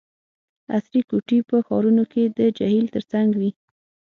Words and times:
عصري 0.75 1.01
کوټي 1.09 1.39
په 1.49 1.57
ښارونو 1.67 2.03
کې 2.11 2.23
د 2.37 2.39
جهیل 2.57 2.85
ترڅنګ 2.95 3.29
وي 3.39 3.49